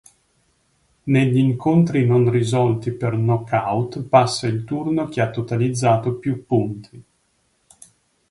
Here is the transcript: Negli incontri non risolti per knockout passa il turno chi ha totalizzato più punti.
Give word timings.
Negli 1.03 1.37
incontri 1.37 2.07
non 2.07 2.27
risolti 2.31 2.89
per 2.91 3.11
knockout 3.13 4.01
passa 4.05 4.47
il 4.47 4.63
turno 4.63 5.05
chi 5.07 5.19
ha 5.19 5.29
totalizzato 5.29 6.15
più 6.15 6.43
punti. 6.43 7.03